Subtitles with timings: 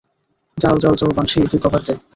[0.57, 1.93] যাও যাও যাও বানশি, তুই কভার দে।